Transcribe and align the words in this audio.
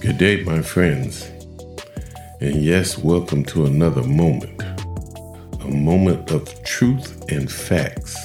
Good 0.00 0.18
day, 0.18 0.44
my 0.44 0.62
friends. 0.62 1.28
And 2.40 2.62
yes, 2.62 2.96
welcome 2.96 3.44
to 3.46 3.66
another 3.66 4.04
moment. 4.04 4.62
A 5.60 5.66
moment 5.66 6.30
of 6.30 6.62
truth 6.62 7.28
and 7.32 7.50
facts. 7.50 8.16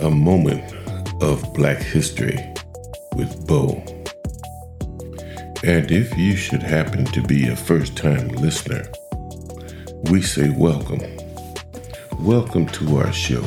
A 0.00 0.10
moment 0.10 0.64
of 1.22 1.54
Black 1.54 1.78
history 1.78 2.36
with 3.14 3.46
Bo. 3.46 3.84
And 5.62 5.92
if 5.92 6.18
you 6.18 6.34
should 6.34 6.62
happen 6.62 7.04
to 7.04 7.22
be 7.22 7.46
a 7.46 7.54
first 7.54 7.96
time 7.96 8.26
listener, 8.30 8.84
we 10.10 10.22
say 10.22 10.50
welcome. 10.50 11.02
Welcome 12.18 12.66
to 12.70 12.96
our 12.96 13.12
show. 13.12 13.44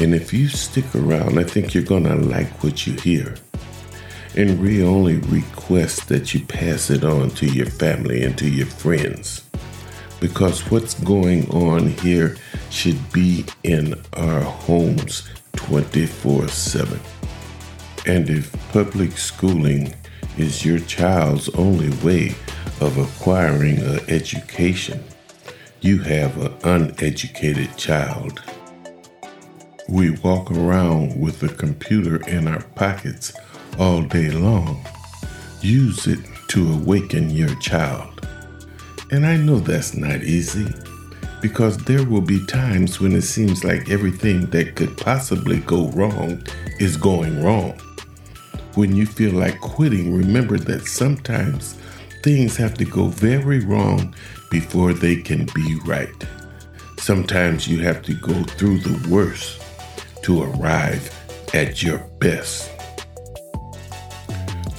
And 0.00 0.14
if 0.14 0.32
you 0.32 0.48
stick 0.48 0.86
around, 0.94 1.38
I 1.38 1.44
think 1.44 1.74
you're 1.74 1.84
going 1.84 2.04
to 2.04 2.14
like 2.14 2.64
what 2.64 2.86
you 2.86 2.94
hear. 2.94 3.34
And 4.38 4.60
we 4.60 4.84
only 4.84 5.16
request 5.16 6.06
that 6.10 6.32
you 6.32 6.46
pass 6.46 6.90
it 6.90 7.02
on 7.02 7.30
to 7.30 7.46
your 7.46 7.66
family 7.66 8.22
and 8.22 8.38
to 8.38 8.48
your 8.48 8.68
friends. 8.68 9.42
Because 10.20 10.60
what's 10.70 10.94
going 10.94 11.50
on 11.50 11.88
here 11.88 12.36
should 12.70 13.12
be 13.12 13.46
in 13.64 14.00
our 14.12 14.42
homes 14.42 15.28
24 15.56 16.46
7. 16.46 17.00
And 18.06 18.30
if 18.30 18.52
public 18.70 19.18
schooling 19.18 19.92
is 20.36 20.64
your 20.64 20.78
child's 20.78 21.48
only 21.56 21.90
way 22.04 22.36
of 22.80 22.96
acquiring 22.96 23.78
an 23.78 23.98
education, 24.08 25.02
you 25.80 25.98
have 26.02 26.40
an 26.40 26.54
uneducated 26.62 27.76
child. 27.76 28.40
We 29.88 30.10
walk 30.10 30.52
around 30.52 31.20
with 31.20 31.42
a 31.42 31.48
computer 31.48 32.24
in 32.28 32.46
our 32.46 32.62
pockets 32.76 33.32
all 33.78 34.02
day 34.02 34.30
long. 34.30 34.84
Use 35.60 36.06
it 36.06 36.18
to 36.48 36.72
awaken 36.72 37.30
your 37.30 37.54
child. 37.56 38.26
And 39.10 39.24
I 39.24 39.36
know 39.36 39.58
that's 39.58 39.94
not 39.94 40.22
easy 40.22 40.66
because 41.40 41.78
there 41.78 42.04
will 42.04 42.20
be 42.20 42.44
times 42.46 43.00
when 43.00 43.14
it 43.14 43.22
seems 43.22 43.64
like 43.64 43.90
everything 43.90 44.46
that 44.50 44.74
could 44.74 44.96
possibly 44.96 45.60
go 45.60 45.88
wrong 45.90 46.44
is 46.80 46.96
going 46.96 47.42
wrong. 47.42 47.78
When 48.74 48.94
you 48.94 49.06
feel 49.06 49.32
like 49.32 49.60
quitting, 49.60 50.14
remember 50.14 50.58
that 50.58 50.86
sometimes 50.86 51.78
things 52.22 52.56
have 52.56 52.74
to 52.74 52.84
go 52.84 53.06
very 53.06 53.60
wrong 53.60 54.14
before 54.50 54.92
they 54.92 55.16
can 55.16 55.46
be 55.54 55.78
right. 55.84 56.26
Sometimes 56.98 57.68
you 57.68 57.80
have 57.80 58.02
to 58.02 58.14
go 58.14 58.42
through 58.42 58.80
the 58.80 59.08
worst 59.08 59.62
to 60.24 60.42
arrive 60.42 61.14
at 61.54 61.82
your 61.82 61.98
best. 62.18 62.77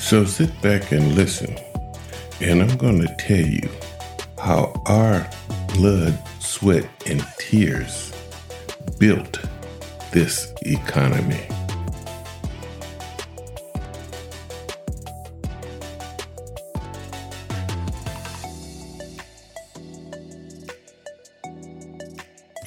So 0.10 0.26
sit 0.26 0.60
back 0.64 0.92
and 0.92 1.14
listen, 1.14 1.56
and 2.42 2.64
I'm 2.64 2.78
going 2.78 3.00
to 3.00 3.16
tell 3.20 3.46
you 3.46 3.70
how 4.40 4.74
our 4.88 5.30
blood, 5.76 6.18
sweat, 6.40 6.90
and 7.06 7.24
tears 7.38 8.12
built 8.98 9.40
this 10.12 10.52
economy. 10.64 11.48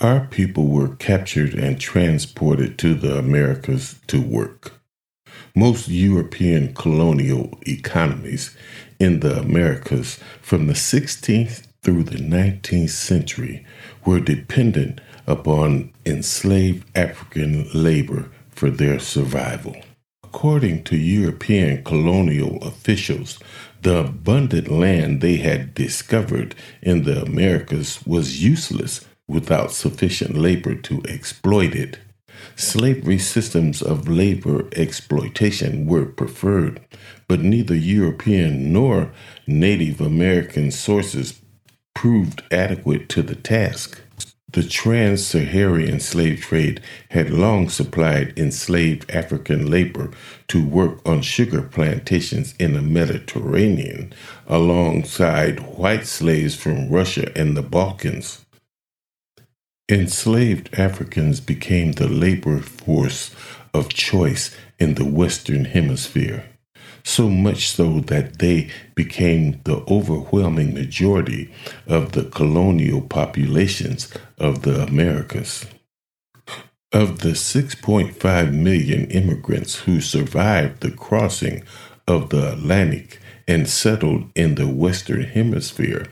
Our 0.00 0.28
people 0.28 0.68
were 0.68 0.94
captured 0.94 1.54
and 1.54 1.80
transported 1.80 2.78
to 2.78 2.94
the 2.94 3.18
Americas 3.18 3.98
to 4.06 4.22
work. 4.22 4.81
Most 5.54 5.88
European 5.88 6.72
colonial 6.72 7.58
economies 7.66 8.56
in 8.98 9.20
the 9.20 9.38
Americas 9.38 10.18
from 10.40 10.66
the 10.66 10.72
16th 10.72 11.66
through 11.82 12.04
the 12.04 12.16
19th 12.16 12.88
century 12.88 13.66
were 14.06 14.20
dependent 14.20 15.00
upon 15.26 15.92
enslaved 16.06 16.88
African 16.96 17.68
labor 17.74 18.30
for 18.48 18.70
their 18.70 18.98
survival. 18.98 19.76
According 20.24 20.84
to 20.84 20.96
European 20.96 21.84
colonial 21.84 22.56
officials, 22.62 23.38
the 23.82 23.98
abundant 23.98 24.68
land 24.68 25.20
they 25.20 25.36
had 25.36 25.74
discovered 25.74 26.54
in 26.80 27.02
the 27.02 27.20
Americas 27.20 28.00
was 28.06 28.42
useless 28.42 29.04
without 29.28 29.72
sufficient 29.72 30.34
labor 30.34 30.74
to 30.74 31.02
exploit 31.06 31.74
it. 31.74 31.98
Slavery 32.56 33.18
systems 33.18 33.82
of 33.82 34.08
labor 34.08 34.68
exploitation 34.76 35.86
were 35.86 36.06
preferred, 36.06 36.80
but 37.28 37.40
neither 37.40 37.74
European 37.74 38.72
nor 38.72 39.12
Native 39.46 40.00
American 40.00 40.70
sources 40.70 41.40
proved 41.94 42.42
adequate 42.50 43.08
to 43.10 43.22
the 43.22 43.34
task. 43.34 44.00
The 44.52 44.62
trans 44.62 45.26
Saharan 45.26 45.98
slave 46.00 46.42
trade 46.42 46.82
had 47.08 47.30
long 47.30 47.70
supplied 47.70 48.38
enslaved 48.38 49.10
African 49.10 49.70
labor 49.70 50.10
to 50.48 50.62
work 50.62 51.00
on 51.08 51.22
sugar 51.22 51.62
plantations 51.62 52.54
in 52.58 52.74
the 52.74 52.82
Mediterranean 52.82 54.12
alongside 54.46 55.78
white 55.78 56.06
slaves 56.06 56.54
from 56.54 56.90
Russia 56.90 57.32
and 57.34 57.56
the 57.56 57.62
Balkans. 57.62 58.44
Enslaved 59.92 60.70
Africans 60.78 61.38
became 61.40 61.92
the 61.92 62.08
labor 62.08 62.60
force 62.60 63.30
of 63.74 63.90
choice 63.90 64.56
in 64.78 64.94
the 64.94 65.04
Western 65.04 65.66
Hemisphere, 65.66 66.46
so 67.04 67.28
much 67.28 67.68
so 67.68 68.00
that 68.00 68.38
they 68.38 68.70
became 68.94 69.60
the 69.64 69.84
overwhelming 69.88 70.72
majority 70.72 71.52
of 71.86 72.12
the 72.12 72.24
colonial 72.24 73.02
populations 73.02 74.10
of 74.38 74.62
the 74.62 74.82
Americas. 74.82 75.66
Of 76.90 77.18
the 77.18 77.32
6.5 77.32 78.50
million 78.50 79.10
immigrants 79.10 79.80
who 79.80 80.00
survived 80.00 80.80
the 80.80 80.90
crossing 80.90 81.64
of 82.08 82.30
the 82.30 82.54
Atlantic 82.54 83.20
and 83.46 83.68
settled 83.68 84.30
in 84.34 84.54
the 84.54 84.68
Western 84.68 85.24
Hemisphere, 85.24 86.06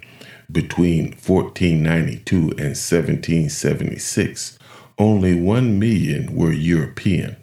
between 0.53 1.12
1492 1.12 2.37
and 2.37 2.77
1776, 2.77 4.59
only 4.99 5.34
1 5.34 5.78
million 5.78 6.34
were 6.34 6.53
European. 6.53 7.37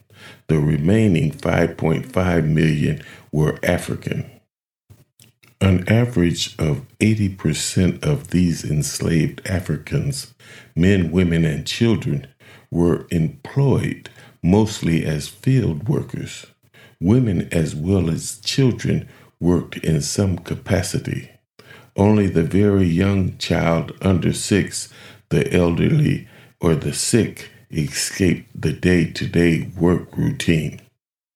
The 0.48 0.60
remaining 0.60 1.32
5.5 1.32 2.46
million 2.46 3.02
were 3.32 3.60
African. 3.64 4.30
An 5.60 5.88
average 5.90 6.56
of 6.60 6.86
80% 7.00 8.04
of 8.06 8.30
these 8.30 8.64
enslaved 8.64 9.46
Africans, 9.48 10.34
men, 10.76 11.12
women, 11.12 11.46
and 11.46 11.66
children, 11.66 12.28
were 12.70 13.08
employed 13.10 14.10
mostly 14.44 15.06
as 15.06 15.28
field 15.28 15.90
workers. 15.90 16.46
Women 17.02 17.50
as 17.52 17.76
well 17.76 18.10
as 18.10 18.40
children 18.40 19.08
worked 19.40 19.78
in 19.78 20.02
some 20.02 20.38
capacity. 20.38 21.32
Only 21.98 22.28
the 22.28 22.44
very 22.44 22.86
young 22.86 23.38
child 23.38 23.92
under 24.02 24.32
six, 24.32 24.90
the 25.30 25.52
elderly, 25.52 26.28
or 26.62 26.76
the 26.76 26.94
sick 26.94 27.50
escaped 27.72 28.50
the 28.60 28.72
day 28.72 29.06
to 29.12 29.28
day 29.28 29.72
work 29.78 30.16
routine. 30.16 30.80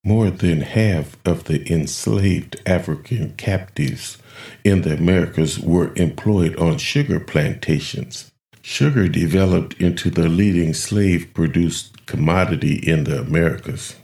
More 0.03 0.29
than 0.31 0.61
half 0.61 1.17
of 1.25 1.45
the 1.45 1.71
enslaved 1.71 2.61
African 2.65 3.33
captives 3.37 4.17
in 4.63 4.81
the 4.81 4.93
Americas 4.93 5.59
were 5.59 5.93
employed 5.95 6.55
on 6.57 6.77
sugar 6.77 7.19
plantations. 7.19 8.31
Sugar 8.61 9.07
developed 9.07 9.73
into 9.81 10.09
the 10.09 10.29
leading 10.29 10.73
slave 10.73 11.33
produced 11.33 12.05
commodity 12.05 12.75
in 12.75 13.03
the 13.03 13.19
Americas. 13.19 13.95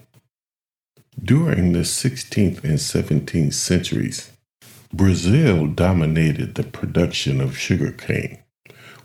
During 1.24 1.74
the 1.74 1.80
16th 1.80 2.64
and 2.64 2.78
17th 2.78 3.54
centuries, 3.54 4.32
Brazil 4.94 5.68
dominated 5.68 6.56
the 6.56 6.64
production 6.64 7.42
of 7.42 7.58
sugarcane. 7.58 8.40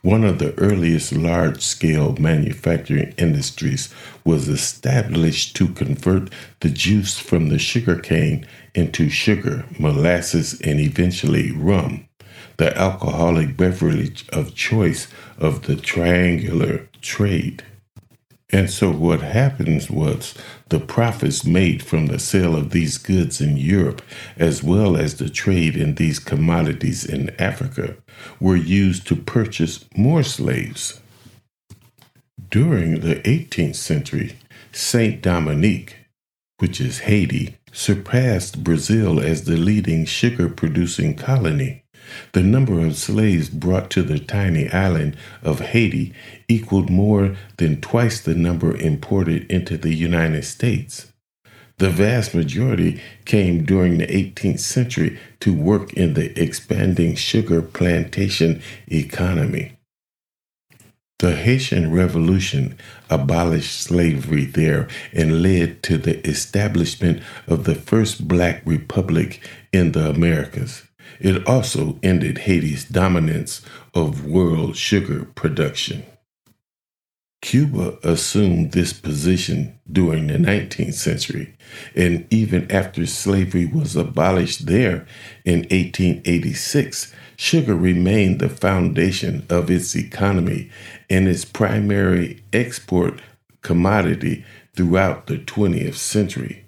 One 0.02 0.25
of 0.25 0.38
the 0.38 0.52
earliest 0.58 1.12
large 1.12 1.62
scale 1.62 2.17
manufacturing 2.19 3.14
industries 3.19 3.93
was 4.25 4.49
established 4.49 5.55
to 5.56 5.69
convert 5.69 6.31
the 6.61 6.70
juice 6.70 7.19
from 7.19 7.49
the 7.49 7.58
sugarcane 7.58 8.46
into 8.75 9.08
sugar, 9.08 9.64
molasses, 9.79 10.61
and 10.61 10.81
eventually 10.81 11.52
rum, 11.52 12.08
the 12.56 12.76
alcoholic 12.76 13.56
beverage 13.56 14.29
of 14.31 14.55
choice 14.55 15.06
of 15.38 15.62
the 15.62 15.76
triangular 15.76 16.88
trade. 17.00 17.64
And 18.52 18.70
so 18.70 18.90
what 18.90 19.22
happens 19.22 19.90
was 19.90 20.34
the 20.69 20.78
profits 20.78 21.44
made 21.44 21.82
from 21.82 22.06
the 22.06 22.19
sale 22.19 22.54
of 22.54 22.70
these 22.70 22.99
goods 22.99 23.40
in 23.40 23.56
Europe, 23.56 24.02
as 24.37 24.62
well 24.62 24.94
as 24.94 25.16
the 25.16 25.31
trade 25.31 25.75
in 25.75 25.94
these 25.94 26.19
commodities 26.19 27.04
in 27.04 27.31
Africa, 27.40 27.96
were 28.40 28.56
used 28.56 29.06
to 29.06 29.16
purchase 29.16 29.87
more 29.96 30.22
slaves. 30.22 31.00
During 32.50 33.00
the 33.00 33.16
18th 33.16 33.76
century, 33.76 34.37
Saint 34.70 35.22
Dominique, 35.22 35.96
which 36.58 36.78
is 36.78 37.00
Haiti, 37.00 37.56
surpassed 37.72 38.62
Brazil 38.62 39.19
as 39.19 39.44
the 39.44 39.56
leading 39.56 40.05
sugar 40.05 40.50
producing 40.50 41.14
colony. 41.14 41.81
The 42.32 42.43
number 42.43 42.84
of 42.84 42.96
slaves 42.96 43.49
brought 43.49 43.90
to 43.90 44.02
the 44.02 44.19
tiny 44.19 44.70
island 44.70 45.16
of 45.43 45.60
Haiti 45.60 46.14
equaled 46.49 46.90
more 46.90 47.37
than 47.56 47.81
twice 47.81 48.20
the 48.20 48.34
number 48.34 48.76
imported 48.76 49.50
into 49.50 49.76
the 49.76 49.94
United 49.94 50.44
States. 50.44 51.12
The 51.78 51.90
vast 51.90 52.34
majority 52.34 53.00
came 53.25 53.64
during 53.64 53.99
the 53.99 54.06
18th 54.06 54.60
century 54.60 55.19
to 55.40 55.52
work 55.52 55.93
in 55.94 56.14
the 56.14 56.38
expanding 56.40 57.16
sugar 57.16 57.60
plantation 57.60 58.62
economy. 58.87 59.72
The 61.19 61.37
Haitian 61.37 61.93
Revolution 61.93 62.76
abolished 63.08 63.81
slavery 63.81 64.44
there 64.44 64.88
and 65.12 65.43
led 65.43 65.82
to 65.84 65.96
the 65.96 66.19
establishment 66.26 67.22
of 67.46 67.64
the 67.64 67.76
first 67.76 68.26
black 68.26 68.62
republic 68.64 69.40
in 69.72 69.93
the 69.93 70.10
Americas. 70.10 70.82
It 71.20 71.46
also 71.46 71.98
ended 72.02 72.38
Haiti's 72.38 72.84
dominance 72.84 73.62
of 73.94 74.26
world 74.26 74.76
sugar 74.76 75.26
production. 75.34 76.04
Cuba 77.42 77.98
assumed 78.04 78.70
this 78.70 78.92
position 78.92 79.78
during 79.90 80.28
the 80.28 80.38
19th 80.38 80.94
century, 80.94 81.54
and 81.94 82.24
even 82.30 82.70
after 82.70 83.04
slavery 83.04 83.66
was 83.66 83.96
abolished 83.96 84.66
there 84.66 85.06
in 85.44 85.60
1886, 85.62 87.12
sugar 87.36 87.74
remained 87.74 88.38
the 88.38 88.48
foundation 88.48 89.44
of 89.50 89.70
its 89.70 89.96
economy 89.96 90.70
and 91.10 91.26
its 91.26 91.44
primary 91.44 92.40
export 92.52 93.20
commodity 93.60 94.44
throughout 94.76 95.26
the 95.26 95.38
20th 95.38 95.96
century. 95.96 96.64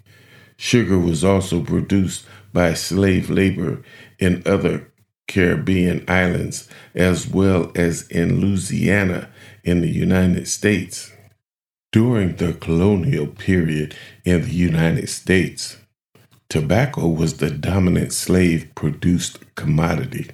Sugar 0.57 0.99
was 0.99 1.23
also 1.23 1.61
produced 1.61 2.27
by 2.53 2.75
slave 2.75 3.31
labor 3.31 3.83
in 4.25 4.43
other 4.47 4.91
Caribbean 5.29 6.05
islands 6.09 6.69
as 6.95 7.29
well 7.29 7.71
as 7.75 8.09
in 8.09 8.41
Louisiana 8.41 9.29
in 9.63 9.81
the 9.81 9.89
United 9.89 10.49
States. 10.49 11.13
During 11.93 12.37
the 12.37 12.55
colonial 12.55 13.27
period 13.27 13.95
in 14.25 14.43
the 14.43 14.51
United 14.51 15.09
States, 15.09 15.77
tobacco 16.49 17.07
was 17.07 17.37
the 17.37 17.51
dominant 17.51 18.13
slave 18.13 18.69
produced 18.75 19.39
commodity. 19.55 20.31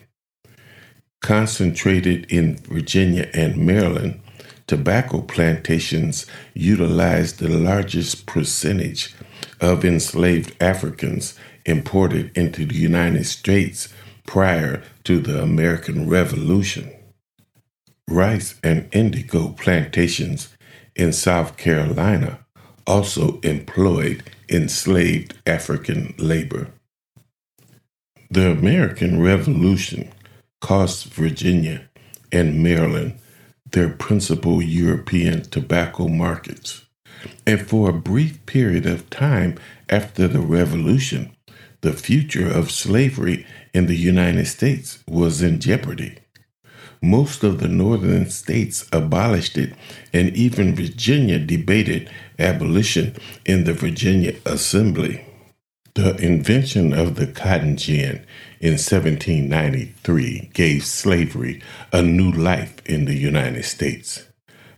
Concentrated 1.20 2.24
in 2.30 2.56
Virginia 2.56 3.28
and 3.34 3.58
Maryland, 3.58 4.20
tobacco 4.66 5.20
plantations 5.20 6.26
utilized 6.54 7.38
the 7.38 7.48
largest 7.48 8.24
percentage 8.24 9.14
of 9.60 9.84
enslaved 9.84 10.56
Africans 10.60 11.38
imported 11.64 12.36
into 12.36 12.66
the 12.66 12.76
United 12.76 13.24
States 13.24 13.92
prior 14.26 14.82
to 15.04 15.20
the 15.20 15.42
American 15.42 16.08
Revolution. 16.08 16.92
Rice 18.08 18.58
and 18.62 18.88
indigo 18.92 19.50
plantations 19.50 20.54
in 20.96 21.12
South 21.12 21.56
Carolina 21.56 22.40
also 22.86 23.38
employed 23.40 24.22
enslaved 24.48 25.34
African 25.46 26.14
labor. 26.18 26.72
The 28.30 28.50
American 28.50 29.20
Revolution 29.20 30.12
cost 30.60 31.06
Virginia 31.06 31.88
and 32.32 32.62
Maryland 32.62 33.18
their 33.72 33.88
principal 33.88 34.60
European 34.60 35.42
tobacco 35.42 36.08
markets. 36.08 36.82
And 37.46 37.60
for 37.60 37.90
a 37.90 37.94
brief 37.94 38.44
period 38.46 38.86
of 38.86 39.10
time 39.10 39.58
after 39.88 40.26
the 40.26 40.40
Revolution, 40.40 41.36
the 41.82 41.92
future 41.92 42.48
of 42.48 42.70
slavery 42.70 43.46
in 43.72 43.86
the 43.86 43.96
United 43.96 44.46
States 44.46 45.02
was 45.08 45.42
in 45.42 45.60
jeopardy. 45.60 46.18
Most 47.02 47.42
of 47.42 47.60
the 47.60 47.68
northern 47.68 48.28
states 48.28 48.86
abolished 48.92 49.56
it, 49.56 49.72
and 50.12 50.36
even 50.36 50.74
Virginia 50.74 51.38
debated 51.38 52.10
abolition 52.38 53.16
in 53.46 53.64
the 53.64 53.72
Virginia 53.72 54.34
Assembly. 54.44 55.24
The 55.94 56.16
invention 56.16 56.92
of 56.92 57.16
the 57.16 57.26
cotton 57.26 57.76
gin 57.76 58.26
in 58.60 58.72
1793 58.72 60.50
gave 60.52 60.84
slavery 60.84 61.62
a 61.92 62.02
new 62.02 62.30
life 62.30 62.76
in 62.84 63.06
the 63.06 63.14
United 63.14 63.64
States. 63.64 64.29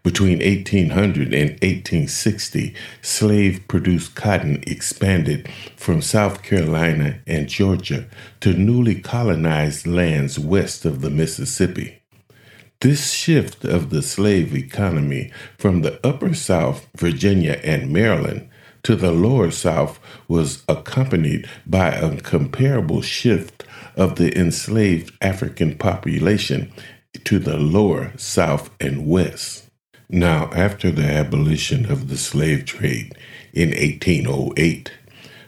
Between 0.03 0.41
1800 0.41 1.33
and 1.33 1.51
1860, 1.63 2.75
slave 3.03 3.69
produced 3.69 4.17
cotton 4.17 4.65
expanded 4.67 5.49
from 5.77 6.03
South 6.03 6.43
Carolina 6.43 7.21
and 7.25 7.49
Georgia 7.49 8.07
to 8.41 8.53
newly 8.53 8.97
colonized 8.97 9.87
lands 9.87 10.41
west 10.41 10.85
of 10.85 11.03
the 11.03 11.11
Mississippi. 11.11 12.03
This 12.81 13.13
shift 13.13 13.65
of 13.65 13.91
the 13.91 14.03
slave 14.03 14.57
economy 14.57 15.31
from 15.57 15.83
the 15.83 16.05
upper 16.05 16.35
South, 16.35 16.89
Virginia, 16.97 17.61
and 17.63 17.93
Maryland 17.93 18.49
to 18.83 18.97
the 18.97 19.13
lower 19.13 19.53
South 19.53 20.01
was 20.27 20.65
accompanied 20.69 21.49
by 21.65 21.91
a 21.91 22.21
comparable 22.21 23.03
shift 23.03 23.65
of 23.95 24.17
the 24.17 24.37
enslaved 24.37 25.17
African 25.21 25.79
population 25.79 26.73
to 27.23 27.39
the 27.39 27.57
lower 27.57 28.13
South 28.17 28.71
and 28.81 29.07
West. 29.07 29.62
Now, 30.15 30.51
after 30.53 30.91
the 30.91 31.07
abolition 31.11 31.91
of 31.91 32.09
the 32.09 32.19
slave 32.19 32.67
trade 32.67 33.17
in 33.55 33.71
1808, 33.71 34.93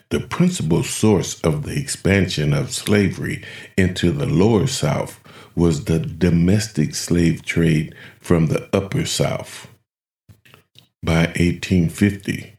the 0.08 0.20
principal 0.20 0.82
source 0.82 1.38
of 1.42 1.64
the 1.64 1.78
expansion 1.78 2.54
of 2.54 2.72
slavery 2.72 3.44
into 3.76 4.10
the 4.10 4.24
lower 4.24 4.66
South 4.66 5.20
was 5.54 5.84
the 5.84 5.98
domestic 5.98 6.94
slave 6.94 7.44
trade 7.44 7.94
from 8.20 8.46
the 8.46 8.66
upper 8.74 9.04
South. 9.04 9.68
By 11.02 11.26
1850, 11.36 12.56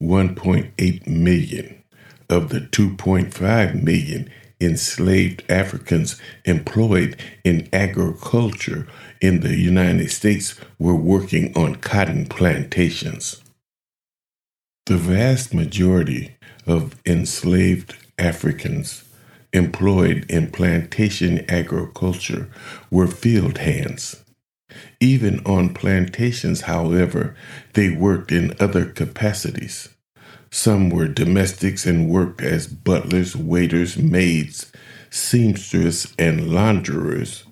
1.8 0.00 1.06
million 1.08 1.82
of 2.30 2.50
the 2.50 2.60
2.5 2.60 3.82
million 3.82 4.30
enslaved 4.60 5.42
Africans 5.48 6.20
employed 6.44 7.20
in 7.44 7.68
agriculture 7.72 8.86
in 9.20 9.40
the 9.40 9.56
United 9.56 10.10
States 10.10 10.58
were 10.78 10.94
working 10.94 11.56
on 11.56 11.76
cotton 11.76 12.26
plantations. 12.26 13.42
The 14.86 14.96
vast 14.96 15.52
majority 15.52 16.36
of 16.66 16.94
enslaved 17.04 17.96
Africans 18.18 19.04
employed 19.52 20.26
in 20.28 20.50
plantation 20.50 21.44
agriculture 21.48 22.50
were 22.90 23.06
field 23.06 23.58
hands. 23.58 24.22
Even 25.00 25.40
on 25.46 25.72
plantations, 25.72 26.62
however, 26.62 27.34
they 27.74 27.90
worked 27.90 28.32
in 28.32 28.54
other 28.60 28.84
capacities. 28.84 29.88
Some 30.50 30.88
were 30.90 31.08
domestics 31.08 31.84
and 31.84 32.08
worked 32.08 32.40
as 32.40 32.66
butlers, 32.66 33.36
waiters, 33.36 33.96
maids, 33.98 34.72
seamstresses, 35.10 36.12
and 36.18 36.52
launderers. 36.52 37.44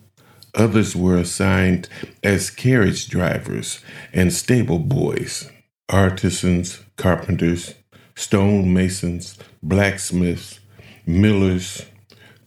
Others 0.54 0.96
were 0.96 1.18
assigned 1.18 1.88
as 2.22 2.50
carriage 2.50 3.08
drivers 3.08 3.80
and 4.12 4.32
stable 4.32 4.78
boys, 4.78 5.50
artisans, 5.90 6.80
carpenters, 6.96 7.74
stone 8.14 8.72
masons, 8.72 9.36
blacksmiths, 9.62 10.60
millers, 11.04 11.84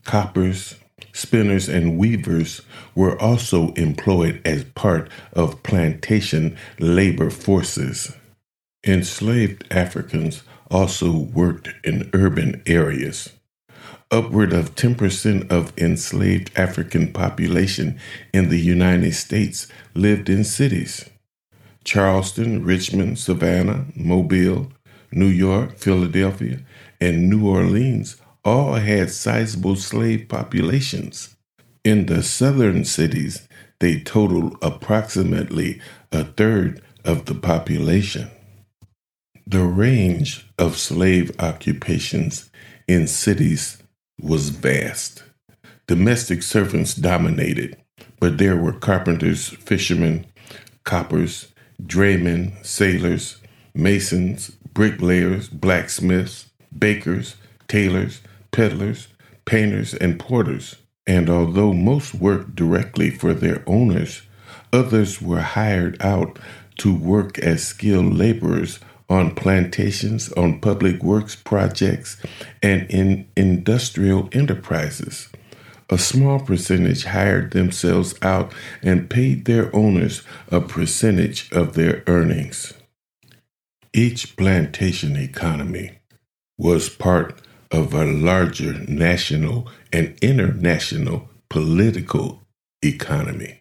coppers, 0.03 0.75
spinners, 1.13 1.69
and 1.69 1.97
weavers 1.99 2.61
were 2.95 3.19
also 3.21 3.71
employed 3.73 4.41
as 4.43 4.63
part 4.63 5.09
of 5.33 5.61
plantation 5.61 6.57
labor 6.79 7.29
forces. 7.29 8.11
Enslaved 8.87 9.65
Africans 9.71 10.43
also 10.71 11.11
worked 11.11 11.69
in 11.83 12.09
urban 12.13 12.61
areas. 12.65 13.33
Upward 14.09 14.53
of 14.53 14.75
10% 14.75 15.51
of 15.51 15.77
enslaved 15.77 16.51
African 16.55 17.11
population 17.11 17.99
in 18.33 18.49
the 18.49 18.59
United 18.59 19.13
States 19.15 19.67
lived 19.93 20.29
in 20.29 20.45
cities. 20.45 21.09
Charleston, 21.83 22.63
Richmond, 22.63 23.19
Savannah, 23.19 23.85
Mobile, 23.95 24.71
New 25.11 25.27
York, 25.27 25.77
Philadelphia, 25.77 26.59
and 27.01 27.29
New 27.29 27.49
Orleans 27.49 28.15
all 28.45 28.75
had 28.75 29.11
sizable 29.11 29.75
slave 29.75 30.29
populations. 30.29 31.35
In 31.83 32.05
the 32.05 32.23
southern 32.23 32.85
cities, 32.85 33.47
they 33.79 33.99
totaled 33.99 34.57
approximately 34.61 35.81
a 36.13 36.23
third 36.23 36.81
of 37.03 37.25
the 37.25 37.35
population. 37.35 38.29
The 39.51 39.65
range 39.65 40.47
of 40.59 40.77
slave 40.77 41.31
occupations 41.39 42.51
in 42.87 43.07
cities 43.07 43.81
was 44.21 44.49
vast. 44.49 45.23
Domestic 45.87 46.43
servants 46.43 46.93
dominated, 46.93 47.75
but 48.19 48.37
there 48.37 48.55
were 48.55 48.73
carpenters, 48.73 49.47
fishermen, 49.49 50.27
coppers, 50.83 51.47
draymen, 51.83 52.63
sailors, 52.63 53.37
masons, 53.73 54.51
bricklayers, 54.75 55.49
blacksmiths, 55.49 56.51
bakers, 56.77 57.35
tailors, 57.67 58.21
peddlers, 58.51 59.07
painters, 59.45 59.95
and 59.95 60.19
porters. 60.19 60.75
And 61.07 61.27
although 61.27 61.73
most 61.73 62.13
worked 62.13 62.55
directly 62.55 63.09
for 63.09 63.33
their 63.33 63.63
owners, 63.65 64.21
others 64.71 65.19
were 65.19 65.41
hired 65.41 65.99
out 66.03 66.37
to 66.77 66.93
work 66.93 67.39
as 67.39 67.65
skilled 67.65 68.13
laborers 68.13 68.79
on 69.09 69.33
plantations, 69.35 70.31
on 70.33 70.59
public 70.59 71.01
works 71.01 71.35
projects, 71.35 72.21
and 72.61 72.89
in 72.89 73.27
industrial 73.35 74.29
enterprises. 74.31 75.29
A 75.89 75.97
small 75.97 76.39
percentage 76.39 77.05
hired 77.05 77.51
themselves 77.51 78.13
out 78.21 78.53
and 78.83 79.09
paid 79.09 79.45
their 79.45 79.75
owners 79.75 80.21
a 80.51 80.61
percentage 80.61 81.51
of 81.51 81.73
their 81.73 82.03
earnings. 82.05 82.73
Each 83.91 84.37
plantation 84.37 85.15
economy 85.15 85.97
was 86.59 86.89
part 86.89 87.41
of 87.71 87.93
a 87.93 88.05
larger 88.05 88.73
national 88.87 89.67
and 89.91 90.15
international 90.21 91.27
political 91.49 92.43
economy. 92.83 93.58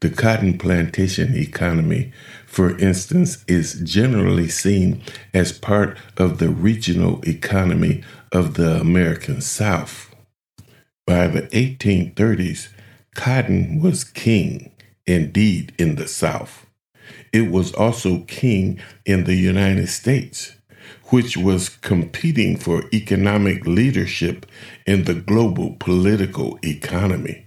The 0.00 0.10
cotton 0.10 0.58
plantation 0.58 1.34
economy, 1.36 2.12
for 2.46 2.78
instance, 2.78 3.44
is 3.48 3.80
generally 3.82 4.48
seen 4.48 5.02
as 5.34 5.58
part 5.58 5.98
of 6.16 6.38
the 6.38 6.50
regional 6.50 7.20
economy 7.26 8.04
of 8.30 8.54
the 8.54 8.80
American 8.80 9.40
South. 9.40 10.14
By 11.04 11.26
the 11.26 11.42
1830s, 11.48 12.68
cotton 13.16 13.82
was 13.82 14.04
king, 14.04 14.70
indeed, 15.04 15.74
in 15.78 15.96
the 15.96 16.06
South. 16.06 16.66
It 17.32 17.50
was 17.50 17.74
also 17.74 18.20
king 18.28 18.78
in 19.04 19.24
the 19.24 19.34
United 19.34 19.88
States, 19.88 20.54
which 21.06 21.36
was 21.36 21.70
competing 21.70 22.56
for 22.56 22.84
economic 22.92 23.66
leadership 23.66 24.46
in 24.86 25.04
the 25.04 25.14
global 25.14 25.74
political 25.80 26.56
economy. 26.62 27.46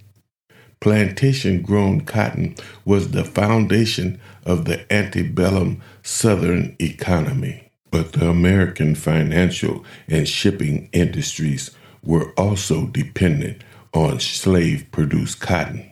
Plantation 0.82 1.62
grown 1.62 2.02
cotton 2.02 2.56
was 2.86 3.12
the 3.12 3.24
foundation 3.24 4.20
of 4.48 4.66
the 4.66 4.92
antebellum 4.92 5.80
Southern 6.02 6.76
economy. 6.82 7.72
But 7.92 8.14
the 8.14 8.28
American 8.28 8.96
financial 8.96 9.86
and 10.08 10.28
shipping 10.28 10.90
industries 10.92 11.70
were 12.04 12.32
also 12.32 12.88
dependent 12.88 13.64
on 13.94 14.20
slave 14.20 14.88
produced 14.92 15.40
cotton. 15.40 15.92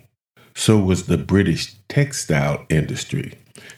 So 0.55 0.79
was 0.79 1.05
the 1.05 1.19
British 1.19 1.75
textile 1.88 2.65
industry. 2.69 3.34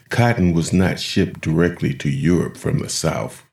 Cotton 0.09 0.53
was 0.53 0.71
not 0.71 0.97
shipped 0.97 1.41
directly 1.41 1.93
to 1.95 2.09
Europe 2.09 2.55
from 2.55 2.79
the 2.79 2.89
South. 2.89 3.43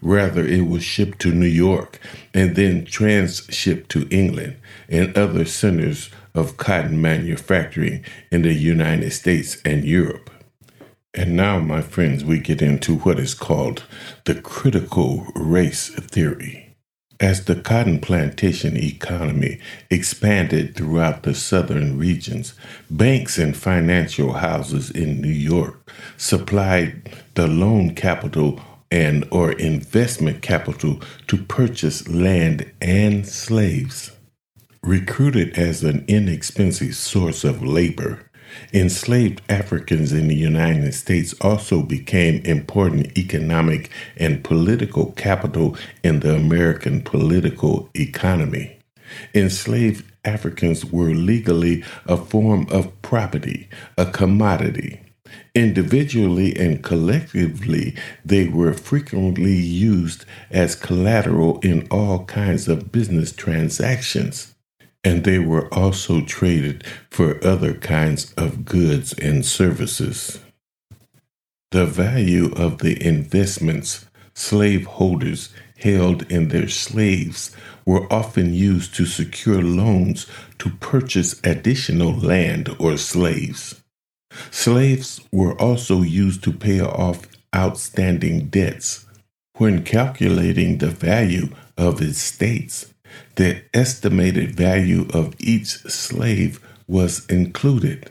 Rather, 0.00 0.46
it 0.46 0.66
was 0.68 0.82
shipped 0.82 1.20
to 1.20 1.32
New 1.32 1.46
York 1.46 1.98
and 2.32 2.56
then 2.56 2.84
transshipped 2.84 3.88
to 3.88 4.08
England 4.10 4.56
and 4.88 5.16
other 5.16 5.44
centers 5.44 6.10
of 6.34 6.56
cotton 6.56 7.00
manufacturing 7.00 8.04
in 8.30 8.42
the 8.42 8.52
United 8.52 9.12
States 9.12 9.58
and 9.64 9.84
Europe. 9.84 10.30
And 11.14 11.36
now, 11.36 11.60
my 11.60 11.80
friends, 11.80 12.24
we 12.24 12.40
get 12.40 12.60
into 12.60 12.96
what 12.96 13.20
is 13.20 13.34
called 13.34 13.84
the 14.24 14.34
critical 14.34 15.26
race 15.36 15.88
theory. 15.88 16.74
As 17.20 17.44
the 17.44 17.54
cotton 17.54 18.00
plantation 18.00 18.76
economy 18.76 19.60
expanded 19.88 20.74
throughout 20.74 21.22
the 21.22 21.34
southern 21.34 21.96
regions, 21.96 22.54
banks 22.90 23.38
and 23.38 23.56
financial 23.56 24.32
houses 24.32 24.90
in 24.90 25.20
New 25.20 25.28
York 25.28 25.88
supplied 26.16 27.08
the 27.34 27.46
loan 27.46 27.94
capital 27.94 28.60
and 28.94 29.26
or 29.32 29.50
investment 29.50 30.40
capital 30.40 31.00
to 31.26 31.36
purchase 31.36 32.06
land 32.06 32.70
and 32.80 33.26
slaves. 33.26 34.12
Recruited 34.84 35.58
as 35.58 35.82
an 35.82 36.04
inexpensive 36.06 36.94
source 36.94 37.42
of 37.42 37.60
labor, 37.60 38.30
enslaved 38.72 39.42
Africans 39.48 40.12
in 40.12 40.28
the 40.28 40.36
United 40.36 40.94
States 40.94 41.34
also 41.40 41.82
became 41.82 42.40
important 42.44 43.18
economic 43.18 43.90
and 44.16 44.44
political 44.44 45.10
capital 45.12 45.76
in 46.04 46.20
the 46.20 46.36
American 46.36 47.02
political 47.02 47.90
economy. 47.96 48.78
Enslaved 49.34 50.04
Africans 50.24 50.84
were 50.84 51.14
legally 51.14 51.82
a 52.06 52.16
form 52.16 52.68
of 52.70 53.02
property, 53.02 53.68
a 53.98 54.06
commodity. 54.06 55.03
Individually 55.54 56.54
and 56.56 56.82
collectively, 56.82 57.96
they 58.24 58.48
were 58.48 58.74
frequently 58.74 59.54
used 59.54 60.24
as 60.50 60.74
collateral 60.74 61.58
in 61.60 61.86
all 61.90 62.24
kinds 62.24 62.68
of 62.68 62.92
business 62.92 63.32
transactions 63.32 64.54
and 65.04 65.24
they 65.24 65.38
were 65.38 65.72
also 65.72 66.22
traded 66.22 66.82
for 67.10 67.44
other 67.46 67.74
kinds 67.74 68.32
of 68.34 68.64
goods 68.64 69.12
and 69.12 69.44
services. 69.44 70.40
The 71.70 71.84
value 71.84 72.52
of 72.54 72.78
the 72.78 73.00
investments 73.06 74.06
slaveholders 74.32 75.52
held 75.78 76.30
in 76.32 76.48
their 76.48 76.68
slaves 76.68 77.54
were 77.84 78.10
often 78.12 78.54
used 78.54 78.94
to 78.94 79.04
secure 79.04 79.62
loans 79.62 80.26
to 80.58 80.70
purchase 80.70 81.40
additional 81.44 82.12
land 82.12 82.74
or 82.78 82.96
slaves. 82.96 83.83
Slaves 84.50 85.20
were 85.32 85.60
also 85.60 86.02
used 86.02 86.42
to 86.44 86.52
pay 86.52 86.80
off 86.80 87.26
outstanding 87.54 88.48
debts. 88.48 89.06
When 89.56 89.84
calculating 89.84 90.78
the 90.78 90.88
value 90.88 91.50
of 91.76 92.00
estates, 92.00 92.92
the 93.36 93.62
estimated 93.72 94.56
value 94.56 95.06
of 95.12 95.34
each 95.38 95.68
slave 95.68 96.60
was 96.88 97.24
included. 97.26 98.10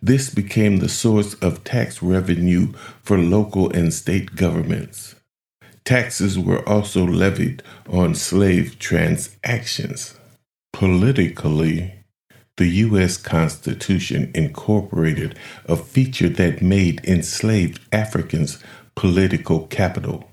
This 0.00 0.30
became 0.30 0.76
the 0.76 0.88
source 0.88 1.34
of 1.34 1.64
tax 1.64 2.02
revenue 2.02 2.72
for 3.02 3.18
local 3.18 3.70
and 3.72 3.92
state 3.92 4.36
governments. 4.36 5.16
Taxes 5.84 6.38
were 6.38 6.68
also 6.68 7.04
levied 7.04 7.62
on 7.88 8.14
slave 8.14 8.78
transactions. 8.78 10.14
Politically, 10.72 11.95
the 12.56 12.68
U.S. 12.68 13.16
Constitution 13.16 14.30
incorporated 14.34 15.38
a 15.66 15.76
feature 15.76 16.28
that 16.30 16.62
made 16.62 17.04
enslaved 17.04 17.80
Africans 17.92 18.62
political 18.94 19.66
capital 19.66 20.30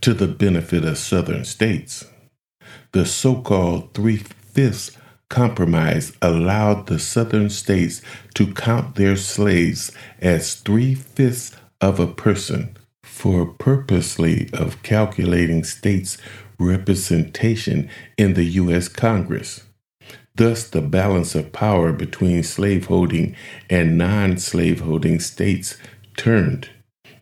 to 0.00 0.12
the 0.12 0.26
benefit 0.26 0.84
of 0.84 0.98
Southern 0.98 1.44
states. 1.44 2.04
The 2.92 3.06
so 3.06 3.40
called 3.40 3.94
Three 3.94 4.16
Fifths 4.16 4.90
Compromise 5.28 6.12
allowed 6.20 6.88
the 6.88 6.98
Southern 6.98 7.48
states 7.48 8.02
to 8.34 8.52
count 8.52 8.96
their 8.96 9.16
slaves 9.16 9.90
as 10.20 10.56
three 10.56 10.94
fifths 10.94 11.56
of 11.80 11.98
a 11.98 12.06
person 12.06 12.76
for 13.02 13.46
purposely 13.46 14.50
of 14.52 14.82
calculating 14.82 15.64
states' 15.64 16.18
representation 16.58 17.88
in 18.18 18.34
the 18.34 18.44
U.S. 18.44 18.88
Congress. 18.88 19.62
Thus, 20.34 20.68
the 20.68 20.80
balance 20.80 21.34
of 21.34 21.52
power 21.52 21.92
between 21.92 22.42
slaveholding 22.42 23.36
and 23.68 23.98
non 23.98 24.38
slaveholding 24.38 25.20
states 25.20 25.76
turned, 26.16 26.70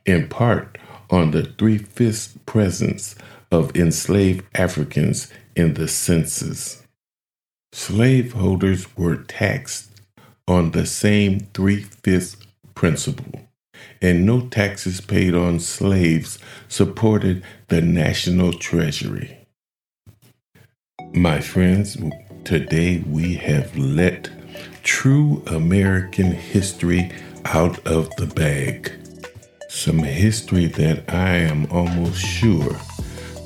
in 0.07 0.29
part, 0.29 0.79
on 1.11 1.33
the 1.33 1.43
three 1.43 1.79
fifths 1.79 2.39
presence 2.47 3.17
of 3.51 3.75
enslaved 3.77 4.45
Africans 4.55 5.33
in 5.57 5.75
the 5.75 5.89
census. 5.89 6.85
Slaveholders 7.73 8.97
were 8.97 9.17
taxed 9.17 9.91
on 10.47 10.71
the 10.71 10.87
same 10.87 11.41
three 11.55 11.83
fifths 11.83 12.37
principle, 12.75 13.49
and 14.01 14.25
no 14.25 14.49
taxes 14.49 15.01
paid 15.01 15.35
on 15.35 15.59
slaves 15.59 16.39
supported 16.69 17.43
the 17.69 17.81
national 17.81 18.53
treasury. 18.53 19.37
My 21.13 21.41
friends, 21.41 21.97
today 22.51 22.99
we 23.07 23.35
have 23.35 23.79
let 23.79 24.29
true 24.83 25.41
American 25.47 26.33
history 26.33 27.13
out 27.45 27.79
of 27.87 28.11
the 28.17 28.27
bag. 28.27 28.91
Some 29.69 30.01
history 30.01 30.67
that 30.67 31.05
I 31.09 31.37
am 31.37 31.71
almost 31.71 32.19
sure 32.19 32.77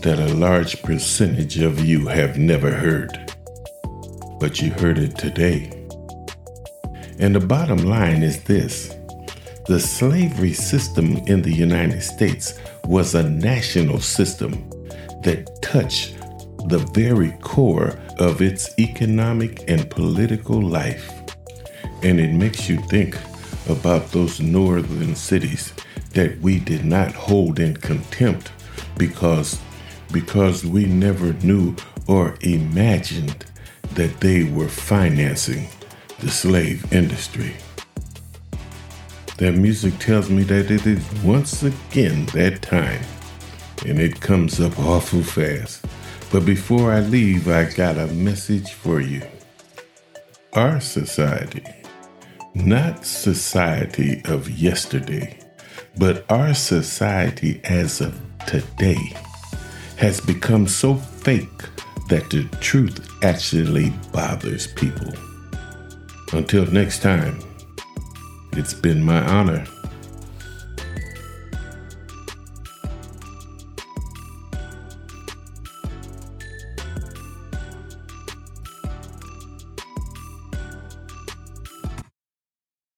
that 0.00 0.18
a 0.18 0.32
large 0.32 0.82
percentage 0.82 1.58
of 1.58 1.84
you 1.84 2.06
have 2.06 2.38
never 2.38 2.70
heard, 2.70 3.10
but 4.40 4.62
you 4.62 4.70
heard 4.70 4.96
it 4.96 5.18
today. 5.18 5.70
And 7.18 7.34
the 7.34 7.46
bottom 7.46 7.84
line 7.84 8.22
is 8.22 8.42
this 8.44 8.96
the 9.66 9.80
slavery 9.80 10.54
system 10.54 11.18
in 11.26 11.42
the 11.42 11.52
United 11.52 12.00
States 12.00 12.58
was 12.84 13.14
a 13.14 13.28
national 13.28 14.00
system 14.00 14.52
that 15.24 15.60
touched 15.60 16.14
the 16.66 16.78
very 16.94 17.32
core 17.42 17.98
of 18.18 18.40
its 18.40 18.70
economic 18.78 19.62
and 19.68 19.90
political 19.90 20.60
life. 20.60 21.10
And 22.02 22.18
it 22.18 22.32
makes 22.32 22.68
you 22.68 22.78
think 22.88 23.16
about 23.68 24.10
those 24.12 24.40
northern 24.40 25.14
cities 25.14 25.72
that 26.12 26.38
we 26.40 26.58
did 26.58 26.84
not 26.84 27.12
hold 27.12 27.58
in 27.58 27.76
contempt 27.76 28.50
because 28.96 29.58
because 30.12 30.64
we 30.64 30.84
never 30.84 31.32
knew 31.44 31.74
or 32.06 32.36
imagined 32.42 33.44
that 33.94 34.20
they 34.20 34.44
were 34.44 34.68
financing 34.68 35.66
the 36.20 36.30
slave 36.30 36.92
industry. 36.92 37.54
That 39.38 39.54
music 39.54 39.98
tells 39.98 40.30
me 40.30 40.44
that 40.44 40.70
it 40.70 40.86
is 40.86 41.04
once 41.24 41.64
again 41.64 42.26
that 42.26 42.62
time, 42.62 43.02
and 43.84 43.98
it 43.98 44.20
comes 44.20 44.60
up 44.60 44.78
awful 44.78 45.24
fast. 45.24 45.84
But 46.34 46.46
before 46.46 46.90
I 46.90 46.98
leave, 46.98 47.46
I 47.46 47.70
got 47.76 47.96
a 47.96 48.08
message 48.08 48.72
for 48.72 49.00
you. 49.00 49.22
Our 50.54 50.80
society, 50.80 51.62
not 52.56 53.06
society 53.06 54.20
of 54.24 54.50
yesterday, 54.50 55.38
but 55.96 56.28
our 56.28 56.52
society 56.52 57.60
as 57.62 58.00
of 58.00 58.20
today, 58.48 59.14
has 59.96 60.20
become 60.20 60.66
so 60.66 60.96
fake 60.96 61.62
that 62.08 62.28
the 62.30 62.48
truth 62.60 63.08
actually 63.22 63.90
bothers 64.12 64.66
people. 64.66 65.12
Until 66.32 66.66
next 66.66 67.00
time, 67.00 67.38
it's 68.54 68.74
been 68.74 69.04
my 69.04 69.24
honor 69.24 69.64